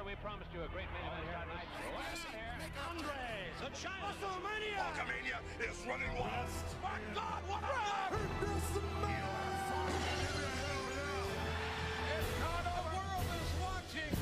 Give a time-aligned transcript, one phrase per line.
[0.00, 1.68] Remember, we promised you a great main event here tonight.
[2.88, 4.16] Andres, a giant.
[4.16, 4.80] WrestleMania!
[4.80, 6.48] Hulkamania is running wild.
[6.82, 8.20] My God, what a run!
[12.16, 12.88] It's not over.
[12.88, 14.16] The world is watching.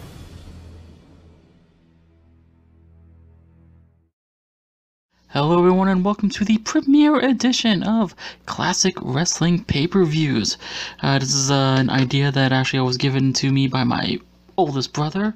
[5.29, 10.59] Hello, everyone, and welcome to the premiere edition of Classic Wrestling Pay Per Views.
[11.03, 14.19] Uh, this is uh, an idea that actually was given to me by my
[14.59, 15.35] oldest brother.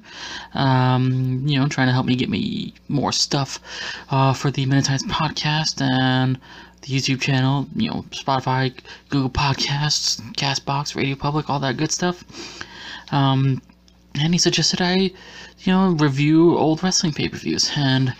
[0.53, 3.59] Um, you know, trying to help me get me more stuff
[4.11, 6.39] uh, for the Men In Tights podcast and
[6.81, 7.67] the YouTube channel.
[7.75, 8.77] You know, Spotify,
[9.09, 12.23] Google Podcasts, Castbox, Radio Public, all that good stuff.
[13.11, 13.61] Um,
[14.15, 14.95] and he suggested I,
[15.59, 17.71] you know, review old wrestling pay per views.
[17.75, 18.13] And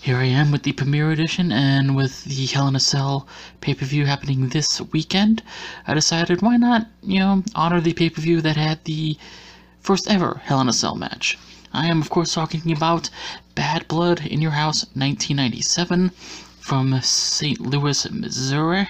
[0.00, 3.26] here I am with the premiere edition and with the Hell in a Cell
[3.60, 5.42] pay per view happening this weekend.
[5.86, 9.16] I decided why not, you know, honor the pay per view that had the
[9.84, 11.38] first ever Hell in a Cell match.
[11.70, 13.10] I am, of course, talking about
[13.54, 16.08] Badd Blood in Your House 1997
[16.58, 17.60] from St.
[17.60, 18.88] Louis, Missouri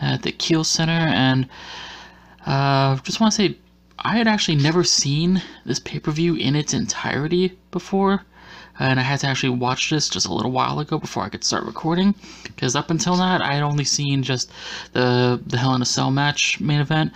[0.00, 0.92] at the Kiel Center.
[0.92, 1.48] And
[2.46, 3.56] uh, just want to say,
[3.98, 8.22] I had actually never seen this pay per view in its entirety before,
[8.78, 11.42] and I had to actually watch this just a little while ago before I could
[11.42, 12.14] start recording.
[12.44, 14.52] Because up until that, I had only seen just
[14.92, 17.12] the the Hell in a Cell match main event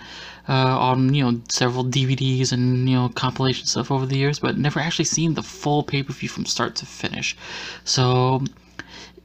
[0.49, 4.57] uh, on you know several DVDs and you know compilation stuff over the years, but
[4.57, 7.35] never actually seen the full pay per view from start to finish.
[7.83, 8.43] So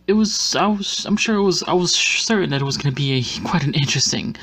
[0.07, 2.93] it was I was I'm sure it was I was certain that it was going
[2.95, 4.37] to be a quite an interesting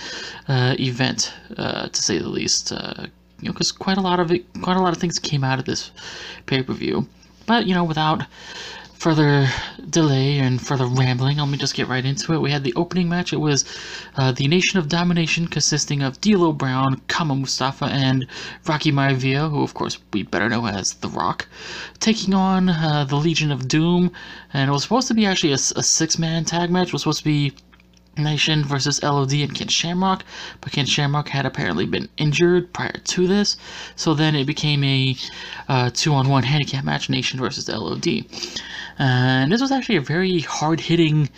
[0.47, 2.71] uh, event uh, to say the least.
[2.71, 3.07] Uh,
[3.41, 5.59] you know, because quite a lot of it, quite a lot of things came out
[5.59, 5.91] of this
[6.45, 7.07] pay per view.
[7.45, 8.23] But you know, without
[8.99, 9.47] further
[9.89, 12.41] delay and further rambling, let me just get right into it.
[12.41, 13.31] We had the opening match.
[13.31, 13.63] It was
[14.17, 18.27] uh, the Nation of Domination, consisting of D'Lo Brown, Kama Mustafa, and
[18.67, 21.47] Rocky Maivia, who of course we better know as The Rock,
[21.99, 24.11] taking on uh, the Legion of Doom.
[24.51, 26.87] And it was supposed to be actually a, a six-man tag match.
[26.87, 27.53] It was supposed to be
[28.23, 30.23] Nation versus LOD and Ken Shamrock,
[30.61, 33.57] but Ken Shamrock had apparently been injured prior to this,
[33.95, 35.15] so then it became a
[35.67, 38.25] uh, two-on-one handicap match, Nation versus LOD.
[38.97, 41.29] And this was actually a very hard-hitting,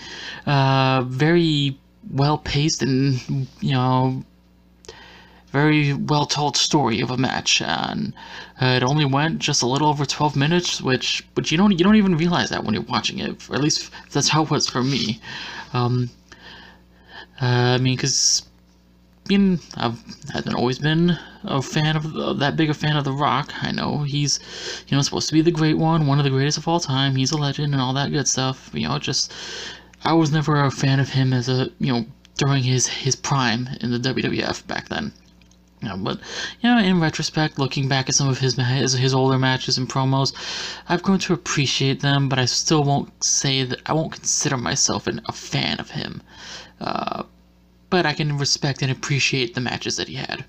[0.46, 1.78] uh, very
[2.09, 4.24] well-paced, and you know,
[5.52, 7.62] very well-told story of a match.
[7.62, 8.13] And
[8.62, 11.84] uh, it only went just a little over 12 minutes, which, but you don't, you
[11.84, 13.50] don't even realize that when you're watching it.
[13.50, 15.19] Or at least that's how it was for me.
[15.74, 16.09] Um,
[17.42, 18.44] uh, I mean, because
[19.28, 23.54] being I've haven't always been a fan of that big a fan of The Rock.
[23.64, 24.40] I know he's
[24.88, 27.16] you know supposed to be the great one, one of the greatest of all time.
[27.16, 28.70] He's a legend and all that good stuff.
[28.74, 29.31] You know, just
[30.04, 32.06] I was never a fan of him as a you know
[32.38, 35.14] during his his prime in the WWF back then.
[35.81, 36.20] You know, but
[36.62, 39.90] you know, in retrospect, looking back at some of his his, his older matches and
[39.90, 40.34] promos,
[40.90, 42.30] I've grown to appreciate them.
[42.30, 46.22] But I still won't say that I won't consider myself an, a fan of him.
[46.81, 47.24] Uh,
[47.90, 50.44] but I can respect and appreciate the matches that he had.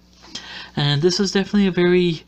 [0.75, 2.25] And this is definitely a very,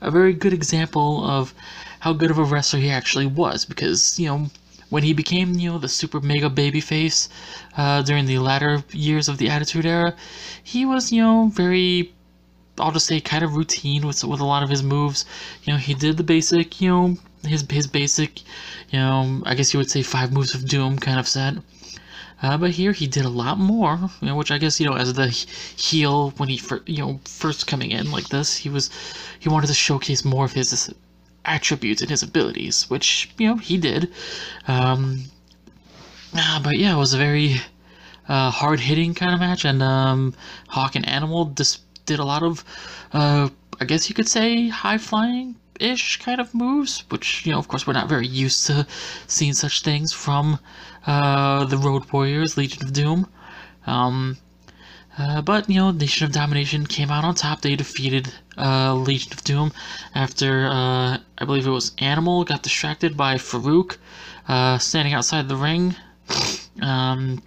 [0.00, 1.52] a very good example of
[2.00, 3.64] how good of a wrestler he actually was.
[3.64, 4.50] Because you know,
[4.90, 7.28] when he became you know the super mega babyface
[7.76, 10.14] uh, during the latter years of the Attitude Era,
[10.62, 12.12] he was you know very
[12.78, 15.24] I'll just say kind of routine with with a lot of his moves.
[15.64, 18.42] You know, he did the basic, you know, his his basic,
[18.90, 21.54] you know, I guess you would say five moves of doom kind of set.
[22.40, 24.94] Uh, but here he did a lot more, you know, which I guess you know
[24.94, 28.90] as the heel when he fir- you know first coming in like this, he was
[29.38, 30.92] he wanted to showcase more of his
[31.44, 34.12] attributes and his abilities, which you know he did.
[34.68, 35.24] Um,
[36.34, 37.56] uh, but yeah, it was a very
[38.28, 40.34] uh, hard hitting kind of match, and um,
[40.68, 42.64] Hawk and Animal just did a lot of,
[43.12, 43.48] uh,
[43.80, 47.68] I guess you could say, high flying ish kind of moves, which, you know, of
[47.68, 48.86] course, we're not very used to
[49.26, 50.58] seeing such things from
[51.06, 53.28] uh, the Road Warriors, Legion of Doom.
[53.86, 54.36] Um,
[55.18, 57.60] uh, but, you know, Nation of Domination came out on top.
[57.60, 59.72] They defeated uh, Legion of Doom
[60.14, 63.96] after, uh, I believe it was Animal got distracted by Farouk
[64.46, 65.94] uh, standing outside the ring.
[66.82, 67.42] Um,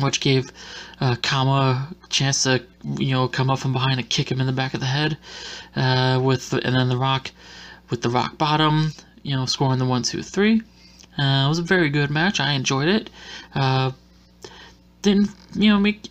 [0.00, 0.52] which gave
[1.00, 2.62] uh, Kama a chance to,
[2.98, 5.16] you know, come up from behind and kick him in the back of the head.
[5.74, 7.30] Uh, with the, and then the Rock,
[7.90, 8.92] with the Rock bottom,
[9.22, 10.62] you know, scoring the one, two, three.
[11.18, 12.40] Uh, it was a very good match.
[12.40, 13.10] I enjoyed it.
[13.54, 13.92] Uh,
[15.02, 16.08] didn't, you know, make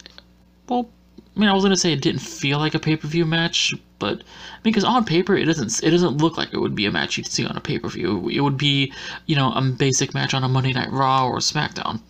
[0.68, 0.90] well.
[1.36, 4.24] I mean, I was gonna say it didn't feel like a pay-per-view match, but
[4.64, 7.28] because on paper it doesn't it doesn't look like it would be a match you'd
[7.28, 8.30] see on a pay-per-view.
[8.30, 8.92] It would be,
[9.28, 12.02] you know, a basic match on a Monday Night Raw or SmackDown.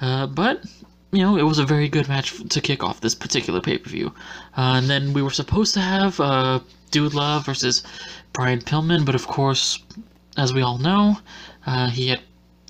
[0.00, 0.64] Uh, but
[1.12, 3.90] you know, it was a very good match to kick off this particular pay per
[3.90, 4.14] view.
[4.56, 6.60] Uh, and then we were supposed to have uh,
[6.90, 7.82] Dude Love versus
[8.32, 9.82] Brian Pillman, but of course,
[10.38, 11.18] as we all know,
[11.66, 12.20] uh, he had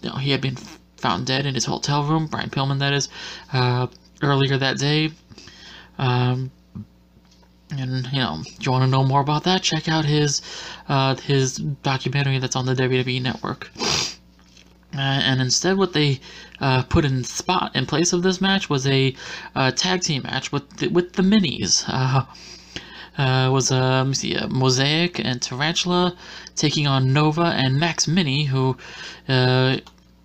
[0.03, 0.57] you know, he had been
[0.97, 2.27] found dead in his hotel room.
[2.27, 3.09] Brian Pillman, that is,
[3.53, 3.87] uh,
[4.23, 5.11] earlier that day.
[5.99, 6.51] Um,
[7.71, 10.43] and you know, if you want to know more about that, check out his
[10.89, 13.71] uh, his documentary that's on the WWE Network.
[14.95, 16.21] Uh, and instead, what they
[16.61, 19.15] uh, put in spot in place of this match was a
[19.55, 21.85] uh, tag team match with the, with the Minis.
[21.89, 22.27] Uh,
[23.19, 24.05] uh, was uh,
[24.49, 26.17] Mosaic and Tarantula
[26.57, 28.77] taking on Nova and Max Mini, who,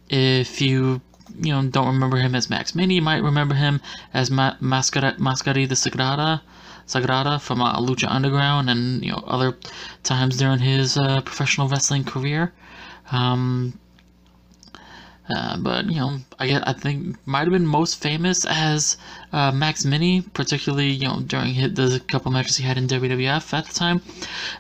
[0.10, 1.02] if you
[1.40, 3.81] you know don't remember him as Max Mini, you might remember him
[4.14, 6.42] as Ma- Mascara- Sagrada.
[6.88, 9.58] Sagrada from uh, Lucha Underground and you know other
[10.04, 12.54] times during his professional wrestling career.
[13.12, 13.78] Um,
[15.30, 18.98] uh, but you know, I get, I think might have been most famous as
[19.34, 23.54] uh, Max Mini, particularly you know during his, the couple matches he had in WWF
[23.54, 24.02] at the time.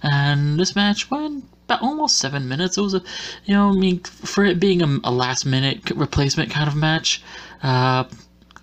[0.03, 2.77] And this match went about almost seven minutes.
[2.77, 3.01] It was a,
[3.45, 7.21] you know, I mean, for it being a, a last minute replacement kind of match.
[7.63, 8.05] Uh,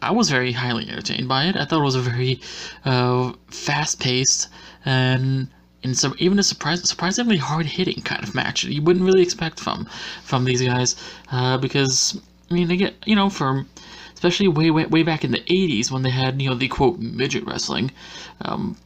[0.03, 1.56] I was very highly entertained by it.
[1.56, 2.41] I thought it was a very
[2.85, 4.49] uh, fast-paced
[4.85, 5.49] and
[5.84, 8.64] in some even a surprise, surprisingly hard-hitting kind of match.
[8.64, 9.86] You wouldn't really expect from
[10.25, 10.96] from these guys
[11.31, 12.20] uh, because
[12.50, 13.69] I mean they get you know from
[14.14, 16.98] especially way, way way back in the 80s when they had you know the quote
[16.98, 17.92] midget wrestling.
[18.40, 18.76] Um,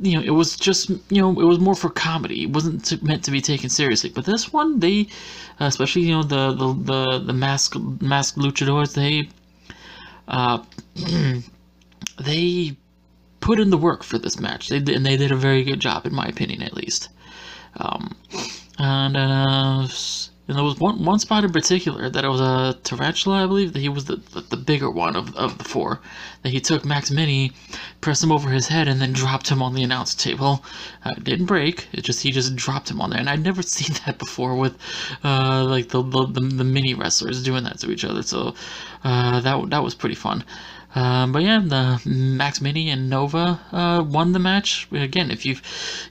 [0.00, 2.44] you know, it was just, you know, it was more for comedy.
[2.44, 4.10] It wasn't to, meant to be taken seriously.
[4.10, 5.08] But this one, they,
[5.60, 9.28] uh, especially, you know, the, the, the, the mask, masked luchadors, they,
[10.28, 10.62] uh,
[12.24, 12.76] they
[13.40, 14.68] put in the work for this match.
[14.68, 17.08] They and they did a very good job, in my opinion, at least.
[17.76, 18.16] Um,
[18.78, 19.88] and uh,
[20.48, 23.74] and there was one one spot in particular that it was a tarantula, I believe
[23.74, 26.00] that he was the, the, the bigger one of, of the four.
[26.42, 27.52] That he took Max Mini,
[28.00, 30.64] pressed him over his head, and then dropped him on the announce table.
[31.04, 31.88] Uh, it didn't break.
[31.92, 34.78] It just he just dropped him on there, and I'd never seen that before with
[35.22, 38.22] uh, like the, the the the mini wrestlers doing that to each other.
[38.22, 38.54] So
[39.04, 40.44] uh, that that was pretty fun.
[40.94, 44.88] Um, but yeah, the Max Mini and Nova uh, won the match.
[44.90, 45.62] Again, if you've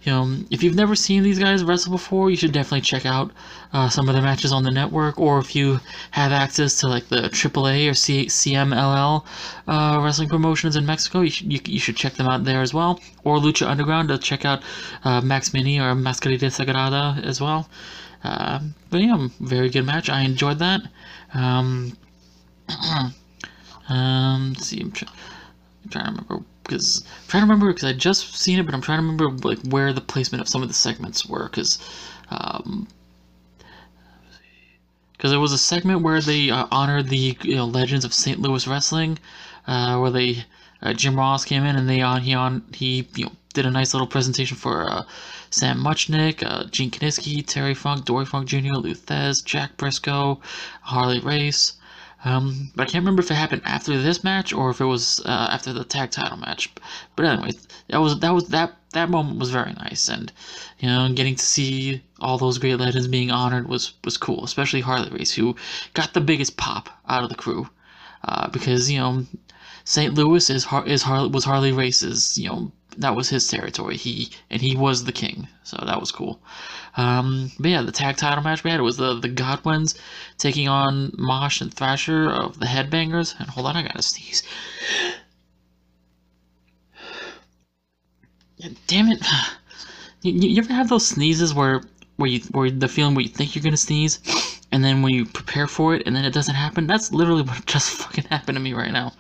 [0.04, 3.32] you know if you've never seen these guys wrestle before, you should definitely check out
[3.74, 5.20] uh, some of their matches on the network.
[5.20, 5.80] Or if you
[6.12, 9.26] have access to like the AAA or C- CMLL
[9.68, 12.74] uh, wrestling promotions in Mexico, you should you, you, should check them out there as
[12.74, 13.00] well.
[13.24, 14.62] Or Lucha Underground to check out
[15.04, 17.68] uh, Max Mini or Mascarita Sagrada as well.
[18.24, 20.10] Um, but yeah, very good match.
[20.10, 20.82] I enjoyed that.
[21.34, 21.98] Um,
[23.90, 25.10] Um, let's see, I'm, try-
[25.84, 28.74] I'm trying to remember because I'm trying to remember because I just seen it, but
[28.76, 31.80] I'm trying to remember like where the placement of some of the segments were because,
[32.30, 32.88] um,
[35.14, 38.40] because there was a segment where they uh, honored the you know, legends of St.
[38.40, 39.18] Louis wrestling,
[39.68, 40.46] uh, where they
[40.82, 43.72] uh, Jim Ross came in and they on he on he you know did a
[43.72, 45.04] nice little presentation for uh,
[45.50, 50.40] Sam Muchnick, uh, Gene Kiniski, Terry Funk, Dory Funk Jr., Lou Thesz, Jack Briscoe,
[50.82, 51.74] Harley Race.
[52.26, 55.20] Um, but I can't remember if it happened after this match or if it was
[55.26, 56.70] uh, after the tag title match.
[57.16, 57.52] But anyway,
[57.90, 60.32] that was that was that that moment was very nice, and
[60.80, 64.44] you know, getting to see all those great legends being honored was was cool.
[64.44, 65.56] Especially Harley Race, who
[65.94, 67.70] got the biggest pop out of the crew,
[68.24, 69.26] uh, because you know,
[69.84, 70.14] St.
[70.14, 73.98] Louis is Har- is was Harley Race's you know that was his territory.
[73.98, 76.42] He and he was the king, so that was cool.
[76.96, 79.96] Um, but yeah, the tag title match we had was the the Godwins
[80.38, 83.36] taking on Mosh and Thrasher of the Headbangers.
[83.40, 84.44] And hold on, I gotta sneeze.
[88.88, 89.26] Damn it!
[90.24, 91.84] You, you ever have those sneezes where
[92.16, 94.20] where you where the feeling where you think you're gonna sneeze,
[94.72, 96.88] and then when you prepare for it and then it doesn't happen?
[96.88, 99.14] That's literally what just fucking happened to me right now.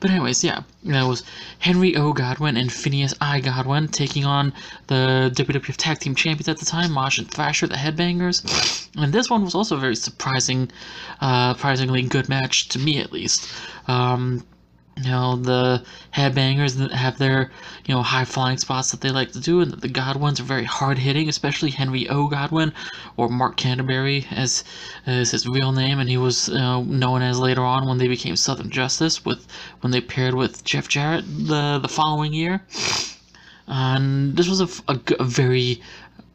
[0.00, 1.22] But anyways, yeah, that was
[1.60, 2.12] Henry O.
[2.12, 3.40] Godwin and Phineas I.
[3.40, 4.52] Godwin taking on
[4.88, 8.88] the WWF Tag Team Champions at the time, Mosh and Thrasher, the Headbangers.
[8.96, 10.70] And this one was also a very surprising,
[11.20, 13.48] uh, surprisingly good match to me at least.
[13.86, 14.44] Um,
[15.02, 15.82] you know, the
[16.14, 17.50] headbangers that have their,
[17.86, 20.64] you know, high flying spots that they like to do, and the Godwins are very
[20.64, 22.28] hard hitting, especially Henry O.
[22.28, 22.72] Godwin,
[23.16, 24.64] or Mark Canterbury, as,
[25.06, 28.36] as his real name, and he was uh, known as later on when they became
[28.36, 29.46] Southern Justice, with
[29.80, 32.62] when they paired with Jeff Jarrett the, the following year.
[33.66, 35.80] And this was a, a, a very,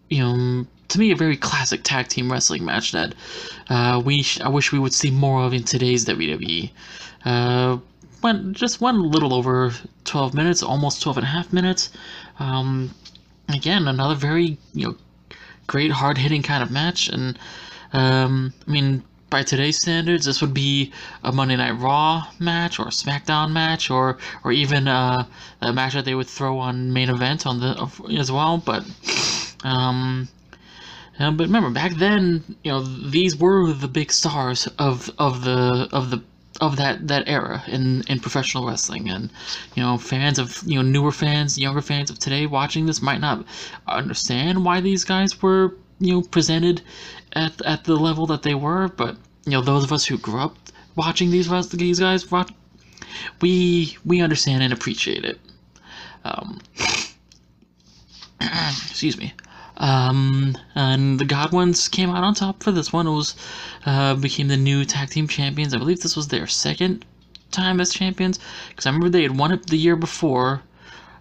[0.09, 3.15] you know, to me, a very classic tag team wrestling match that
[3.69, 6.71] uh, we I wish we would see more of in today's WWE.
[7.25, 7.77] Uh,
[8.23, 9.73] went just went a little over
[10.05, 11.91] 12 minutes, almost 12 and a half minutes.
[12.39, 12.91] Um,
[13.49, 14.95] again, another very you know
[15.67, 17.37] great hard hitting kind of match, and
[17.93, 19.03] um, I mean
[19.33, 20.91] by today's standards, this would be
[21.23, 25.25] a Monday Night Raw match or a SmackDown match or or even uh,
[25.61, 27.71] a match that they would throw on main event on the
[28.17, 28.59] as well.
[28.59, 28.85] But
[29.63, 30.29] um,
[31.17, 36.11] but remember back then, you know, these were the big stars of of the of
[36.11, 36.21] the
[36.61, 39.09] of that that era in in professional wrestling.
[39.09, 39.29] And
[39.75, 43.21] you know fans of you know newer fans younger fans of today watching this might
[43.21, 43.45] not
[43.87, 46.81] understand why these guys were you know presented
[47.33, 48.87] at at the level that they were.
[48.89, 50.55] But you know those of us who grew up
[50.95, 52.25] watching these these guys
[53.41, 55.39] we we understand and appreciate it.
[56.23, 56.61] Um,
[58.41, 59.33] excuse me
[59.83, 63.05] um, and the Godwins came out on top for this one.
[63.05, 63.35] It was
[63.85, 65.73] uh, became the new tag team champions.
[65.73, 67.05] I believe this was their second
[67.51, 70.61] time as champions because I remember they had won it the year before,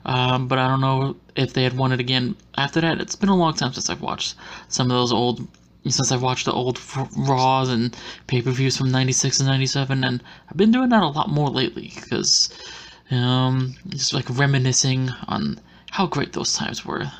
[0.04, 3.00] um, but I don't know if they had won it again after that.
[3.00, 4.36] It's been a long time since I've watched
[4.68, 5.44] some of those old.
[5.84, 6.80] Since I've watched the old
[7.16, 7.96] Raws and
[8.28, 11.50] pay per views from '96 and '97, and I've been doing that a lot more
[11.50, 12.48] lately because,
[13.10, 15.58] um, just like reminiscing on
[15.90, 17.10] how great those times were.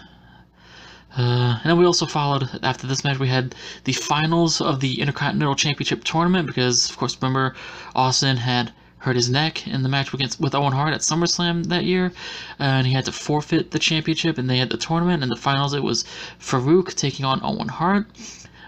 [1.16, 3.54] Uh, and then we also followed, after this match, we had
[3.85, 7.54] the finals of the Intercontinental Championship tournament because, of course, remember,
[7.95, 11.85] Austin had hurt his neck in the match against with Owen Hart at SummerSlam that
[11.85, 12.12] year,
[12.59, 15.75] and he had to forfeit the championship, and they had the tournament, and the finals,
[15.75, 16.04] it was
[16.40, 18.07] Farouk taking on Owen Hart.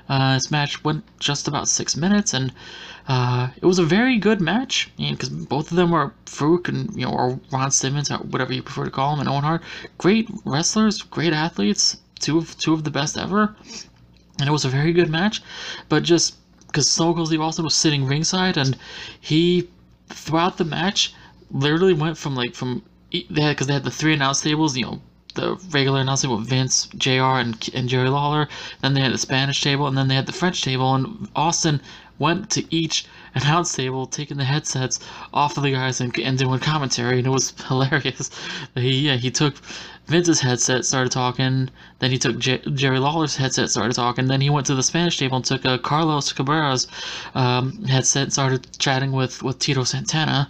[0.08, 2.52] Uh, this match went just about six minutes, and
[3.08, 7.06] uh, it was a very good match because both of them were Farouk and you
[7.06, 9.62] know or Ron Simmons, or whatever you prefer to call him, and Owen Hart,
[9.96, 13.54] great wrestlers, great athletes two of two of the best ever,
[14.38, 15.42] and it was a very good match.
[15.88, 18.76] But just because Stone Steve Austin was sitting ringside, and
[19.20, 19.68] he
[20.08, 21.14] throughout the match
[21.50, 24.84] literally went from like from they had because they had the three announce tables, you
[24.84, 25.00] know,
[25.34, 27.38] the regular announce table with Vince, Jr.
[27.42, 28.48] and and Jerry Lawler.
[28.82, 31.80] Then they had the Spanish table, and then they had the French table, and Austin
[32.18, 35.00] went to each announce table, taking the headsets
[35.32, 38.30] off of the guys and, and doing commentary, and it was hilarious.
[38.74, 39.54] He yeah, he took
[40.06, 41.70] Vince's headset, started talking.
[41.98, 44.26] Then he took J- Jerry Lawler's headset, started talking.
[44.26, 46.86] Then he went to the Spanish table and took uh, Carlos Cabrera's
[47.34, 50.48] um, headset, started chatting with, with Tito Santana.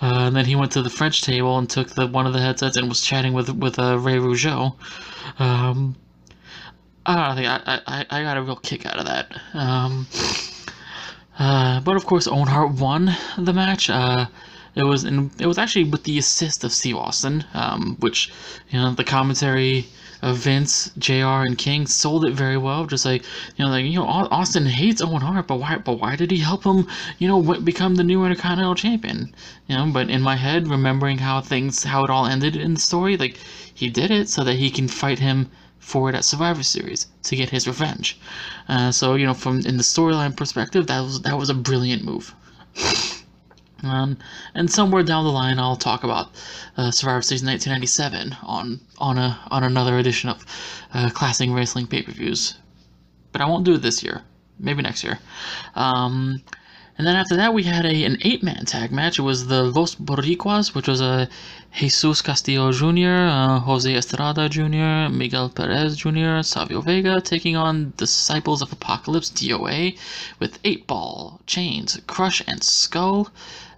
[0.00, 2.40] Uh, and then he went to the French table and took the one of the
[2.40, 4.74] headsets and was chatting with with uh, Ray Rougeau.
[5.38, 5.96] Um,
[7.06, 9.32] I don't think I, I, I got a real kick out of that.
[9.54, 10.06] Um,
[11.38, 13.90] uh, but of course, Owen Hart won the match.
[13.90, 14.26] Uh,
[14.74, 18.32] it was in, it was actually with the assist of Steve Austin, um, which
[18.70, 19.86] you know the commentary
[20.22, 21.44] of Vince, Jr.
[21.44, 22.86] and King sold it very well.
[22.86, 23.22] Just like
[23.56, 25.76] you know, like you know, Austin hates Owen Hart, but why?
[25.76, 26.86] But why did he help him?
[27.18, 29.34] You know, become the new Intercontinental Champion.
[29.66, 32.80] You know, but in my head, remembering how things, how it all ended in the
[32.80, 33.38] story, like
[33.74, 35.50] he did it so that he can fight him
[35.86, 38.18] for it at Survivor Series to get his revenge.
[38.68, 42.02] Uh, so you know, from in the storyline perspective, that was that was a brilliant
[42.04, 42.34] move.
[43.82, 44.16] Um,
[44.54, 46.30] and somewhere down the line, I'll talk about
[46.78, 50.44] uh, Survivor Series 1997 on on a on another edition of
[50.94, 52.54] uh, Classic Wrestling pay-per-views.
[53.32, 54.22] But I won't do it this year.
[54.58, 55.18] Maybe next year.
[55.74, 56.42] Um,
[56.98, 59.18] and then after that, we had a an eight-man tag match.
[59.18, 61.28] It was the Los Boricuas, which was a
[61.74, 68.62] Jesus Castillo Jr., uh, Jose Estrada Jr., Miguel Perez Jr., Savio Vega taking on Disciples
[68.62, 69.98] of Apocalypse DOA
[70.38, 73.28] with Eight Ball, Chains, Crush, and Skull.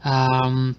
[0.05, 0.77] Um,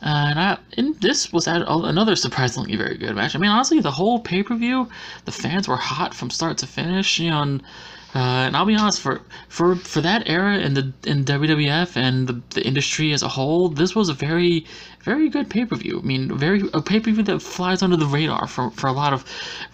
[0.00, 3.34] and, I, and this was another surprisingly very good match.
[3.34, 4.88] I mean, honestly, the whole pay per view,
[5.26, 7.18] the fans were hot from start to finish.
[7.18, 7.62] You know, and,
[8.14, 12.26] uh, and I'll be honest, for for for that era in the in WWF and
[12.26, 14.64] the, the industry as a whole, this was a very
[15.02, 16.00] very good pay per view.
[16.02, 18.92] I mean, very a pay per view that flies under the radar for, for a
[18.92, 19.24] lot of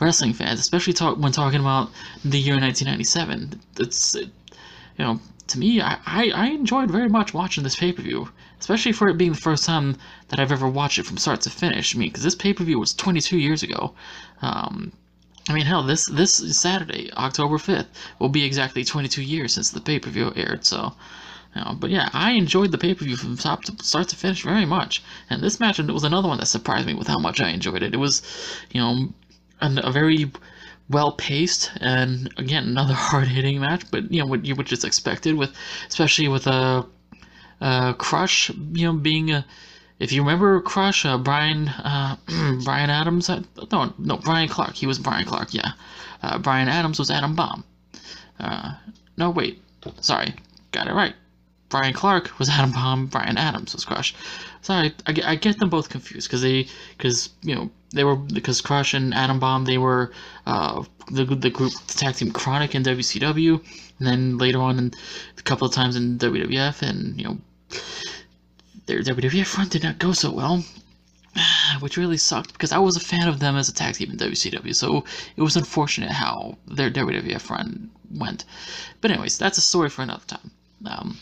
[0.00, 1.90] wrestling fans, especially talk, when talking about
[2.24, 3.60] the year 1997.
[3.78, 4.30] It's it,
[4.98, 5.20] you know
[5.52, 9.08] to me, I, I, I enjoyed very much watching this pay per view, especially for
[9.08, 9.96] it being the first time
[10.28, 11.94] that I've ever watched it from start to finish.
[11.94, 13.94] I mean, because this pay per view was 22 years ago.
[14.40, 14.92] Um,
[15.48, 17.86] I mean, hell, this this Saturday, October 5th,
[18.18, 20.64] will be exactly 22 years since the pay per view aired.
[20.64, 20.94] So,
[21.54, 24.16] you know, but yeah, I enjoyed the pay per view from top to start to
[24.16, 25.02] finish very much.
[25.28, 27.94] And this match was another one that surprised me with how much I enjoyed it.
[27.94, 28.22] It was,
[28.70, 29.08] you know,
[29.60, 30.30] a, a very
[30.88, 34.84] well paced and again another hard hitting match, but you know what you would just
[34.84, 35.52] expected with,
[35.88, 36.86] especially with a,
[37.60, 39.44] a Crush, you know being a.
[40.02, 42.16] If you remember Crush, uh, Brian uh,
[42.64, 45.72] Brian Adams, uh, no no Brian Clark, he was Brian Clark, yeah.
[46.24, 47.62] Uh, Brian Adams was Adam Bomb.
[48.40, 48.74] Uh,
[49.16, 49.62] no wait,
[50.00, 50.34] sorry,
[50.72, 51.14] got it right.
[51.68, 53.06] Brian Clark was Adam Bomb.
[53.06, 54.12] Brian Adams was Crush.
[54.60, 56.66] Sorry, I, I get them both confused because they
[56.96, 60.10] because you know they were because Crush and Adam Bomb they were
[60.46, 60.82] uh,
[61.12, 63.62] the the group the tag team KroniK in WCW,
[63.98, 64.92] and then later on in,
[65.38, 67.38] a couple of times in WWF, and you know
[68.86, 70.64] their WWF run did not go so well,
[71.80, 74.16] which really sucked because I was a fan of them as a tag team in
[74.18, 75.04] WCW, so
[75.36, 78.44] it was unfortunate how their WWF run went.
[79.00, 80.50] But anyways, that's a story for another time.
[80.84, 81.16] Um,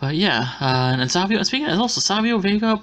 [0.00, 1.38] but yeah, uh, and Savio.
[1.38, 2.80] And speaking of also Savio Vega,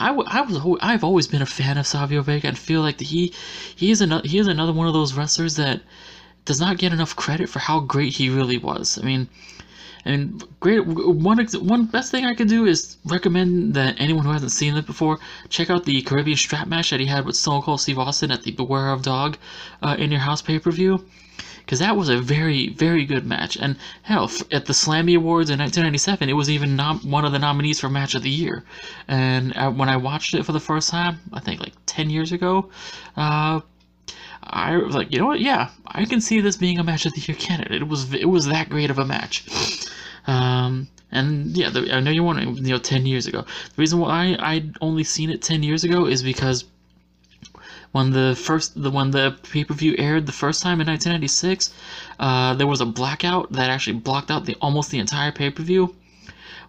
[0.00, 3.00] I, w- I was I've always been a fan of Savio Vega and feel like
[3.00, 3.32] he
[3.76, 5.80] he is another he is another one of those wrestlers that
[6.44, 8.98] does not get enough credit for how great he really was.
[8.98, 9.28] I mean,
[10.04, 14.52] and great one one best thing I could do is recommend that anyone who hasn't
[14.52, 17.80] seen it before check out the Caribbean strap match that he had with Stone Cold
[17.80, 19.38] Steve Austin at the Beware of Dog
[19.82, 21.04] uh, in your house pay per view
[21.68, 23.54] because that was a very, very good match.
[23.54, 27.38] And hell, at the Slammy Awards in 1997, it was even nom- one of the
[27.38, 28.64] nominees for Match of the Year.
[29.06, 32.32] And uh, when I watched it for the first time, I think like 10 years
[32.32, 32.70] ago,
[33.18, 33.60] uh,
[34.50, 35.40] I was like, you know what?
[35.40, 37.82] Yeah, I can see this being a Match of the Year candidate.
[37.82, 39.44] It was it was that great of a match.
[40.26, 43.42] Um, and yeah, the, I know you're wondering, you know, 10 years ago.
[43.42, 46.64] The reason why I I'd only seen it 10 years ago is because
[47.92, 51.72] when the first the when the pay-per-view aired the first time in 1996
[52.20, 55.94] uh, there was a blackout that actually blocked out the almost the entire pay-per-view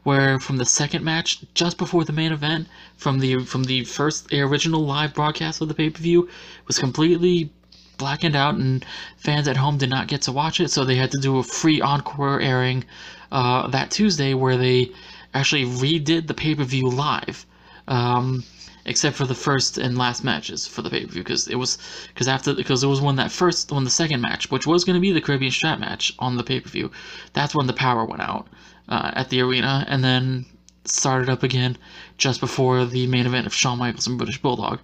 [0.04, 4.34] where from the second match just before the main event from the from the first
[4.34, 6.30] original live broadcast of the pay-per-view
[6.68, 7.52] was completely
[8.00, 8.86] blackened out and
[9.18, 11.44] fans at home did not get to watch it so they had to do a
[11.44, 12.84] free encore airing
[13.32, 14.92] uh, that tuesday where they
[15.34, 17.46] actually redid the pay-per-view live
[17.88, 18.44] um,
[18.86, 21.78] except for the first and last matches for the pay per view because it was
[22.08, 24.96] because after because it was when that first when the second match which was going
[24.96, 26.90] to be the Caribbean Strap match on the pay per view
[27.34, 28.48] that's when the power went out
[28.88, 30.46] uh, at the arena and then
[30.86, 31.78] started up again
[32.18, 34.80] just before the main event of Shawn Michaels and British Bulldog.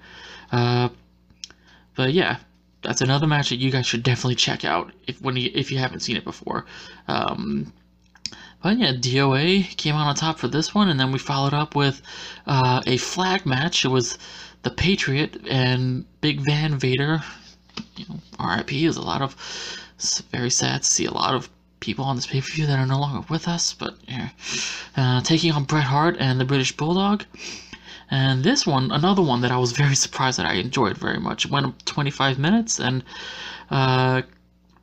[0.51, 0.89] Uh,
[1.95, 2.37] but yeah,
[2.85, 5.77] that's another match that you guys should definitely check out if when you, if you
[5.77, 6.65] haven't seen it before.
[7.07, 7.73] Um,
[8.61, 11.75] but yeah, DOA came out on top for this one, and then we followed up
[11.75, 12.01] with
[12.47, 13.85] uh, a flag match.
[13.85, 14.17] It was
[14.63, 17.21] the Patriot and Big Van Vader.
[17.95, 19.35] You know, RIP is a lot of.
[19.97, 22.79] It's very sad to see a lot of people on this pay per view that
[22.79, 24.29] are no longer with us, but yeah.
[24.97, 27.25] Uh, taking on Bret Hart and the British Bulldog.
[28.11, 31.45] And this one, another one that I was very surprised that I enjoyed very much.
[31.45, 33.03] It went 25 minutes, and
[33.69, 34.21] uh,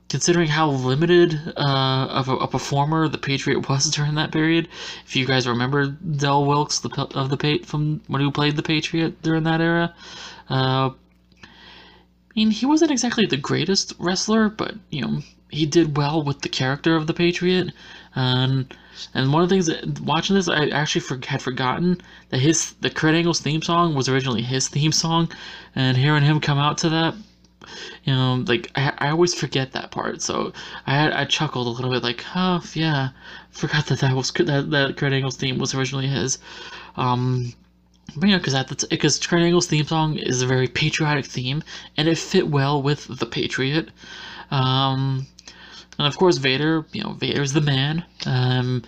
[0.08, 4.68] considering how limited uh, of a, a, performer the Patriot was during that period.
[5.06, 9.22] If you guys remember Del Wilkes the, of the from when he played the Patriot
[9.22, 9.94] during that era,
[10.50, 16.22] uh, I mean he wasn't exactly the greatest wrestler, but you know he did well
[16.22, 17.72] with the character of the Patriot.
[18.14, 18.74] And
[19.14, 22.00] and one of the things that watching this, I actually for, had forgotten
[22.30, 25.30] that his the Kurt Angle's theme song was originally his theme song,
[25.74, 27.14] and hearing him come out to that
[28.04, 30.22] you know, like I, I always forget that part.
[30.22, 30.52] So
[30.86, 33.10] I I chuckled a little bit, like, oh yeah,
[33.50, 36.38] forgot that that was that that Kurt Angle's theme was originally his.
[36.96, 37.54] Um,
[38.16, 41.62] but yeah, because that because Kurt Angle's theme song is a very patriotic theme,
[41.96, 43.90] and it fit well with the Patriot.
[44.50, 45.26] Um,
[45.98, 48.04] and of course Vader, you know, Vader's the man.
[48.26, 48.82] Um,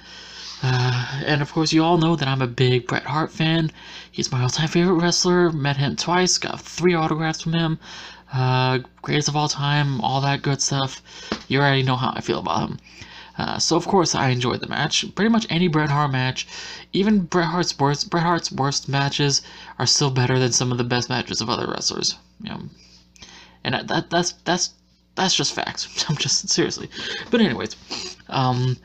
[0.62, 3.70] uh, and of course, you all know that I'm a big Bret Hart fan.
[4.10, 5.50] He's my all-time favorite wrestler.
[5.50, 7.78] Met him twice, got three autographs from him
[8.34, 11.00] uh, greatest of all time, all that good stuff.
[11.48, 12.78] You already know how I feel about him.
[13.38, 15.04] Uh, so of course I enjoyed the match.
[15.14, 16.46] Pretty much any Bret Hart match,
[16.92, 19.42] even Bret Hart's worst Bret Hart's worst matches
[19.78, 22.16] are still better than some of the best matches of other wrestlers.
[22.40, 22.60] You know,
[23.64, 24.70] and that that's that's
[25.14, 26.04] that's just facts.
[26.08, 26.88] I'm just seriously.
[27.30, 27.76] But anyways,
[28.28, 28.76] um,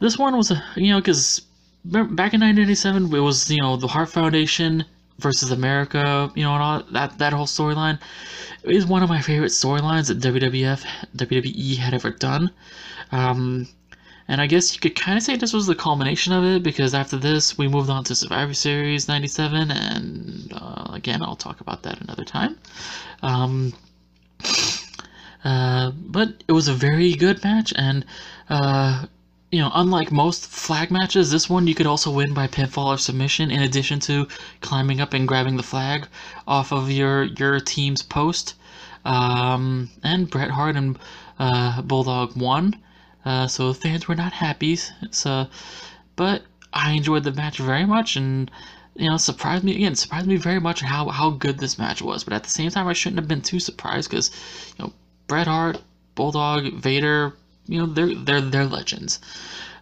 [0.00, 1.42] this one was a you know because
[1.84, 4.84] back in 1997 it was you know the Hart Foundation
[5.18, 7.98] versus America, you know, and all that that whole storyline
[8.64, 10.84] is one of my favorite storylines that WWF
[11.16, 12.50] WWE had ever done.
[13.12, 13.66] Um,
[14.30, 16.94] and I guess you could kind of say this was the culmination of it because
[16.94, 21.82] after this we moved on to Survivor Series '97, and uh, again I'll talk about
[21.84, 22.58] that another time.
[23.22, 23.72] Um,
[25.48, 28.04] uh, but it was a very good match, and
[28.50, 29.06] uh,
[29.50, 32.98] you know, unlike most flag matches, this one you could also win by pinfall or
[32.98, 34.28] submission in addition to
[34.60, 36.06] climbing up and grabbing the flag
[36.46, 38.56] off of your your team's post.
[39.06, 40.98] Um, and Bret Hart and
[41.38, 42.76] uh, Bulldog won,
[43.24, 44.78] uh, so fans were not happy.
[45.10, 45.46] So,
[46.14, 46.42] but
[46.74, 48.50] I enjoyed the match very much, and
[48.96, 49.94] you know, surprised me again.
[49.94, 52.22] Surprised me very much how how good this match was.
[52.24, 54.30] But at the same time, I shouldn't have been too surprised because
[54.76, 54.92] you know,
[55.28, 55.80] Bret Hart,
[56.14, 57.34] Bulldog, Vader,
[57.66, 59.20] you know, they're they're they're legends.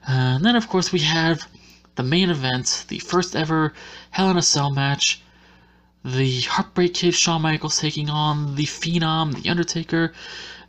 [0.08, 1.48] Uh, and then of course we have
[1.94, 3.72] the main event, the first ever
[4.10, 5.22] Hell in a Cell match,
[6.04, 10.12] the Heartbreak Kid Shawn Michaels taking on the Phenom, The Undertaker,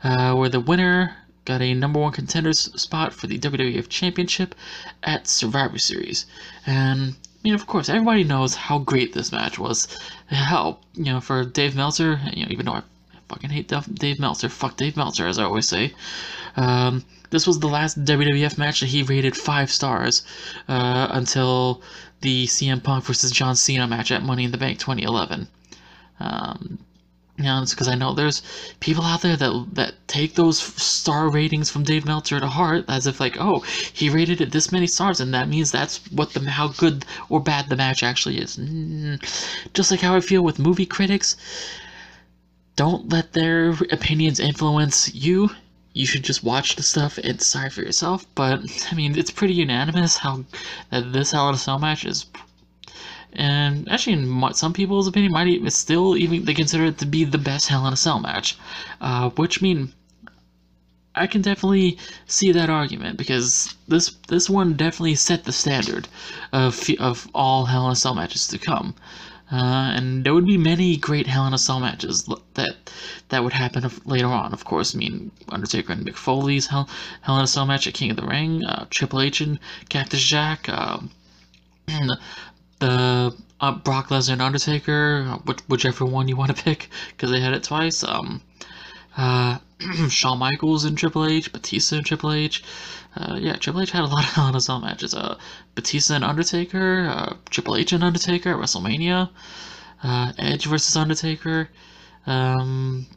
[0.04, 4.56] uh, where the winner got a number one contenders spot for the WWF Championship
[5.04, 6.26] at Survivor Series.
[6.66, 9.88] And I mean, of course, everybody knows how great this match was.
[10.28, 12.84] Hell, you know, for Dave Meltzer, you know, even though I
[13.30, 15.94] fucking hate Dave Meltzer, fuck Dave Meltzer, as I always say.
[16.56, 20.24] Um, this was the last WWF match that he rated five stars
[20.68, 21.82] uh, until
[22.22, 25.48] the CM Punk versus John Cena match at Money in the Bank 2011.
[26.20, 26.80] Um,
[27.40, 28.42] it's because I know there's
[28.80, 33.06] people out there that that take those star ratings from Dave Meltzer to heart, as
[33.06, 33.60] if like, oh,
[33.94, 37.40] he rated it this many stars, and that means that's what the how good or
[37.40, 38.58] bad the match actually is.
[38.58, 39.22] Mm,
[39.74, 41.38] just like how I feel with movie critics,
[42.78, 45.50] don't let their opinions influence you.
[45.94, 48.26] You should just watch the stuff and decide for yourself.
[48.36, 50.46] But I mean, it's pretty unanimous how
[50.92, 52.28] that this Hell in a Cell match is
[53.34, 57.24] and actually in some people's opinion might even still even they consider it to be
[57.24, 58.58] the best Hell in a Cell match,
[59.02, 59.94] uh, which mean
[61.14, 66.08] I can definitely see that argument because this this one definitely set the standard
[66.54, 68.96] of of all Hell in a Cell matches to come.
[69.50, 72.92] Uh, and there would be many great Hell in a Cell matches that
[73.30, 74.52] that would happen later on.
[74.52, 76.90] Of course, I mean Undertaker and Mick Foley's Hell,
[77.22, 80.22] Hell in a Cell match at King of the Ring, uh, Triple H and Cactus
[80.22, 81.00] Jack, uh,
[82.80, 87.40] the uh, Brock Lesnar and Undertaker, which, whichever one you want to pick, because they
[87.40, 88.04] had it twice.
[88.04, 88.42] Um,
[89.16, 89.60] uh,
[90.10, 92.64] Shawn Michaels and Triple H, Batista and Triple H.
[93.18, 95.14] Uh, yeah, Triple H had a lot of Hell in a Cell matches.
[95.14, 95.38] Uh,
[95.74, 99.30] Batista and Undertaker, uh, Triple H and Undertaker at WrestleMania,
[100.04, 101.70] uh, Edge versus Undertaker.
[102.28, 103.08] Um,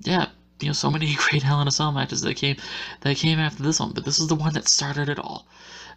[0.00, 0.28] yeah,
[0.60, 2.56] you know, so many great Hell in a Cell matches that came
[3.02, 5.46] that came after this one, but this is the one that started it all.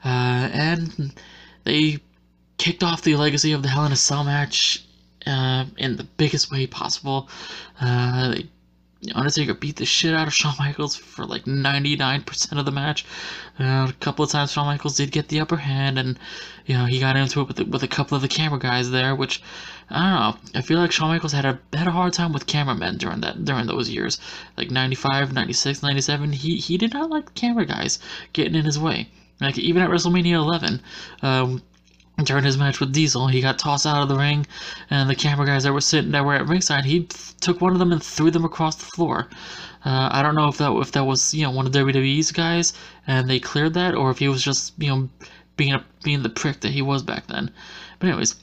[0.03, 1.13] Uh, and
[1.63, 1.99] they
[2.57, 4.83] kicked off the legacy of the Hell in a Cell match
[5.25, 7.29] uh, in the biggest way possible.
[7.79, 8.49] They,
[9.15, 13.05] Undertaker beat the shit out of Shawn Michaels for like 99% of the match.
[13.57, 16.19] Uh, a couple of times Shawn Michaels did get the upper hand, and
[16.65, 18.91] you know he got into it with the, with a couple of the camera guys
[18.91, 19.41] there, which
[19.89, 20.59] I don't know.
[20.59, 23.45] I feel like Shawn Michaels had a had a hard time with cameramen during that
[23.45, 24.19] during those years,
[24.57, 26.33] like 95, 96, 97.
[26.33, 27.99] He he did not like camera guys
[28.33, 29.07] getting in his way.
[29.39, 30.81] Like even at WrestleMania 11,
[31.21, 31.61] um,
[32.25, 34.45] during his match with Diesel, he got tossed out of the ring,
[34.89, 37.07] and the camera guys that were sitting that were at ringside, he
[37.39, 39.27] took one of them and threw them across the floor.
[39.85, 42.73] Uh, I don't know if that if that was you know one of WWE's guys
[43.07, 45.09] and they cleared that, or if he was just you know
[45.55, 47.51] being a, being the prick that he was back then.
[47.99, 48.35] But anyways,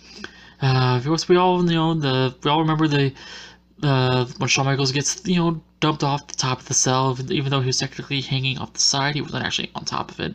[0.62, 3.12] uh, of course we all you know the we all remember the
[3.82, 7.50] uh, when Shawn Michaels gets you know dumped off the top of the cell, even
[7.50, 10.34] though he was technically hanging off the side, he wasn't actually on top of it.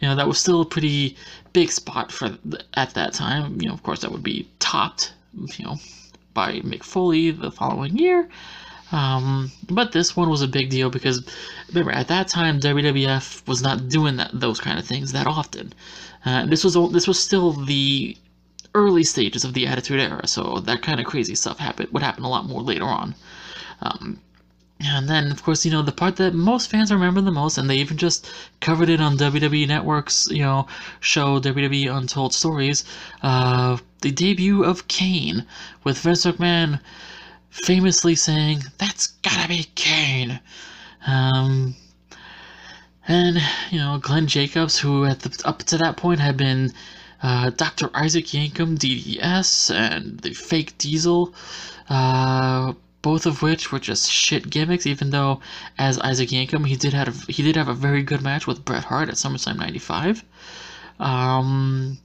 [0.00, 1.16] You know that was still a pretty
[1.52, 2.38] big spot for
[2.74, 3.60] at that time.
[3.60, 5.76] You know, of course, that would be topped, you know,
[6.34, 8.28] by Mick Foley the following year.
[8.92, 11.28] Um, but this one was a big deal because
[11.68, 15.72] remember at that time WWF was not doing that those kind of things that often.
[16.24, 18.16] Uh, this was this was still the
[18.76, 22.24] early stages of the Attitude Era, so that kind of crazy stuff happened would happen
[22.24, 23.14] a lot more later on.
[23.80, 24.20] Um,
[24.78, 27.70] and then, of course, you know, the part that most fans remember the most, and
[27.70, 30.66] they even just covered it on WWE Network's, you know,
[31.00, 32.84] show WWE Untold Stories,
[33.22, 35.46] uh, the debut of Kane,
[35.82, 36.78] with Vince McMahon
[37.48, 40.40] famously saying, That's gotta be Kane.
[41.06, 41.74] Um,
[43.08, 46.74] and, you know, Glenn Jacobs, who at the, up to that point had been
[47.22, 47.90] uh, Dr.
[47.94, 51.34] Isaac Yankem, DDS, and the fake Diesel,
[51.88, 54.86] uh, both of which were just shit gimmicks.
[54.86, 55.40] Even though,
[55.78, 58.84] as Isaac Yankem, he did have he did have a very good match with Bret
[58.84, 60.24] Hart at SummerSlam '95.
[60.98, 61.98] Um,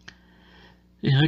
[1.02, 1.28] you know,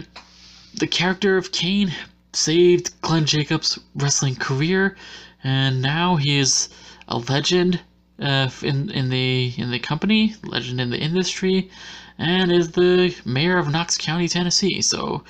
[0.75, 1.91] the character of Kane
[2.33, 4.95] saved Glenn Jacobs' wrestling career,
[5.43, 6.69] and now he is
[7.07, 7.79] a legend
[8.19, 11.69] uh, in in the in the company, legend in the industry,
[12.17, 14.81] and is the mayor of Knox County, Tennessee.
[14.81, 15.23] So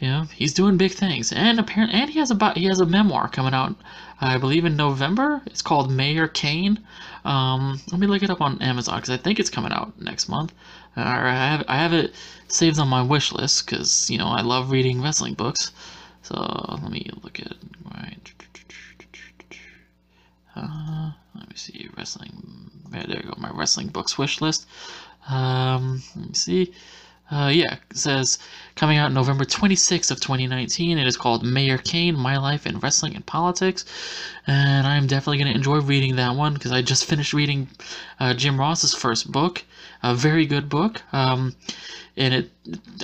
[0.00, 2.86] you know, he's doing big things, and apparently, and he has a he has a
[2.86, 3.76] memoir coming out,
[4.20, 5.42] I believe in November.
[5.44, 6.78] It's called Mayor Kane.
[7.24, 10.28] Um, let me look it up on Amazon because I think it's coming out next
[10.28, 10.54] month.
[10.96, 12.14] Uh, I have I have it
[12.48, 15.70] saved on my wish list because you know I love reading wrestling books.
[16.22, 16.34] So
[16.82, 17.52] let me look at
[17.94, 18.32] right.
[20.56, 22.70] Uh, let me see wrestling.
[22.90, 23.34] There, there you go.
[23.38, 24.66] My wrestling books wish list.
[25.28, 26.72] Um, let me see.
[27.30, 28.38] Uh, yeah, says
[28.74, 30.98] coming out November 26th of 2019.
[30.98, 33.84] It is called Mayor Kane: My Life in Wrestling and Politics,
[34.48, 37.68] and I'm definitely gonna enjoy reading that one because I just finished reading
[38.18, 39.64] uh, Jim Ross's first book,
[40.02, 41.02] a very good book.
[41.12, 41.54] Um,
[42.16, 42.50] and it,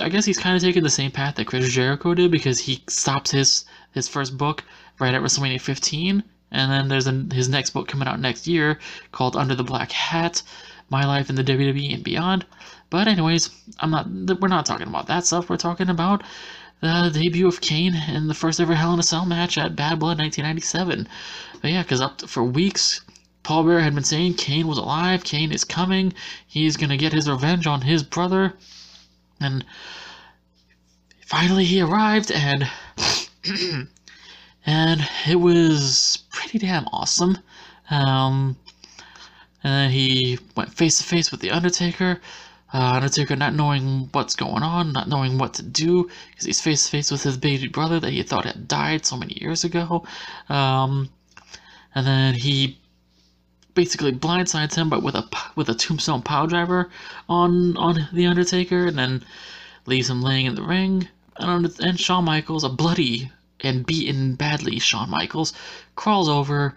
[0.01, 2.83] I guess he's kind of taking the same path that Chris Jericho did because he
[2.89, 4.65] stops his his first book
[4.99, 8.77] right at WrestleMania 15, and then there's a, his next book coming out next year
[9.13, 10.41] called Under the Black Hat
[10.89, 12.45] my life in the WWE and beyond.
[12.89, 14.07] But anyways, I'm not.
[14.39, 15.49] We're not talking about that stuff.
[15.49, 16.23] We're talking about
[16.81, 19.99] the debut of Kane in the first ever Hell in a Cell match at Badd
[19.99, 21.07] Blood 1997.
[21.61, 23.01] But yeah, because up to, for weeks,
[23.43, 25.23] Paul Bearer had been saying Kane was alive.
[25.23, 26.13] Kane is coming.
[26.45, 28.53] He's gonna get his revenge on his brother.
[29.39, 29.65] And
[31.25, 32.69] finally, he arrived, and
[34.65, 37.37] and it was pretty damn awesome.
[37.89, 38.57] Um,
[39.63, 42.21] and then he went face to face with the Undertaker.
[42.73, 46.85] Uh, Undertaker not knowing what's going on, not knowing what to do, because he's face
[46.85, 50.05] to face with his baby brother that he thought had died so many years ago.
[50.49, 51.09] Um,
[51.95, 52.77] and then he
[53.73, 55.23] basically blindsides him, but with a
[55.55, 56.89] with a tombstone power driver
[57.29, 59.23] on on the Undertaker, and then
[59.85, 61.07] leaves him laying in the ring.
[61.37, 65.53] And, and Shawn Michaels, a bloody and beaten badly Shawn Michaels,
[65.95, 66.75] crawls over,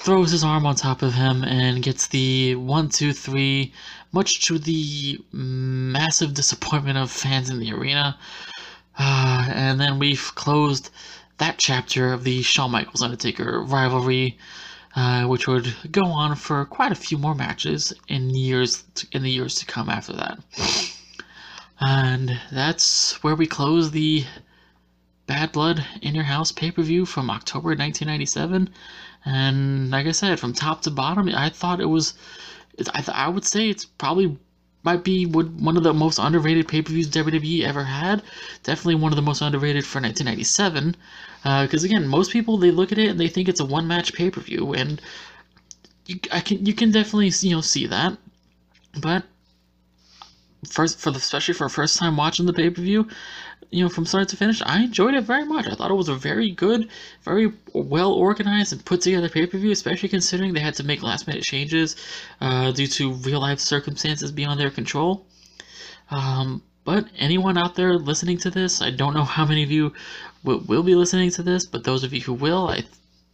[0.00, 3.72] throws his arm on top of him and gets the one, two, three,
[4.12, 8.18] much to the massive disappointment of fans in the arena.
[8.98, 10.88] Uh, and then we've closed
[11.36, 14.38] that chapter of the Shawn Michaels Undertaker rivalry,
[14.96, 19.30] uh, which would go on for quite a few more matches in years in the
[19.30, 20.38] years to come after that.
[21.78, 24.24] And that's where we close the
[25.26, 28.70] Badd Blood in Your House pay per view from October 1997.
[29.24, 32.14] And like I said, from top to bottom, I thought it was.
[32.94, 34.38] I, I would say it's probably
[34.82, 38.22] might be one of the most underrated pay per views WWE ever had.
[38.62, 40.96] Definitely one of the most underrated for 1997.
[41.42, 43.86] Because uh, again, most people they look at it and they think it's a one
[43.86, 45.00] match pay per view, and
[46.06, 48.16] you, I can you can definitely you know see that.
[49.00, 49.24] But
[50.68, 53.08] first for the especially for first time watching the pay per view,
[53.70, 55.66] you know, from start to finish, I enjoyed it very much.
[55.66, 56.88] I thought it was a very good,
[57.22, 61.02] very well organized and put together pay per view, especially considering they had to make
[61.02, 61.96] last minute changes
[62.40, 65.26] uh, due to real life circumstances beyond their control.
[66.10, 69.92] Um, but anyone out there listening to this, I don't know how many of you
[70.42, 72.84] will, will be listening to this, but those of you who will, I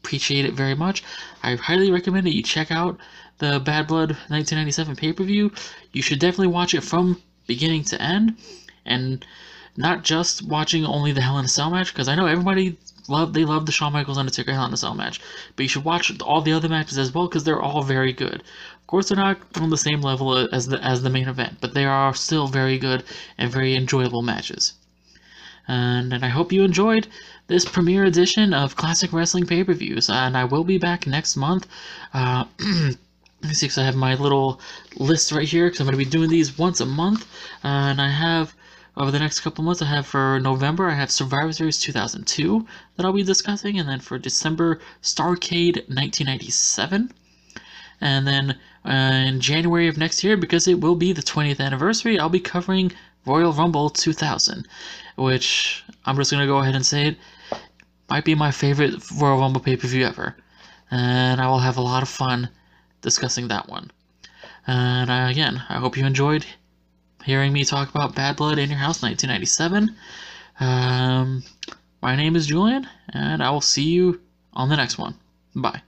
[0.03, 1.03] appreciate it very much.
[1.43, 2.99] I highly recommend that you check out
[3.39, 5.53] the Badd Blood 1997 pay per view.
[5.93, 8.37] You should definitely watch it from beginning to end.
[8.85, 9.25] And
[9.77, 12.77] not just watching only the Hell in a Cell match, because I know everybody
[13.09, 15.21] love they love the Shawn Michaels Undertaker Hell in a Cell match,
[15.55, 18.43] but you should watch all the other matches as well because they're all very good.
[18.81, 21.75] Of course, they're not on the same level as the as the main event, but
[21.75, 23.05] they are still very good
[23.39, 24.75] and very enjoyable matches.
[25.69, 27.09] And, and I hope you enjoyed
[27.49, 30.09] this premiere edition of Classic Wrestling pay-per-views.
[30.09, 31.67] And I will be back next month.
[32.15, 34.61] Uh, let me see, because I have my little
[34.97, 37.27] list right here, because I'm going to be doing these once a month.
[37.65, 38.55] Uh, and I have
[38.96, 43.04] over the next couple months, I have for November, I have Survivor Series 2002 that
[43.04, 47.12] I'll be discussing, and then for December, Starcade 1997.
[48.00, 52.18] And then uh, in January of next year, because it will be the 20th anniversary,
[52.18, 52.92] I'll be covering
[53.26, 54.66] Royal Rumble 2000,
[55.16, 57.18] which I'm just going to go ahead and say it
[58.09, 60.37] might be my favorite Royal Rumble pay per view ever.
[60.90, 62.48] And I will have a lot of fun
[63.02, 63.90] discussing that one.
[64.66, 66.46] And uh, again, I hope you enjoyed
[67.27, 69.95] hearing me talk about Badd Blood in Your House 1997.
[70.61, 71.43] Um,
[72.01, 74.21] my name is Julian, and I will see you
[74.53, 75.17] on the next one.
[75.55, 75.83] Bye.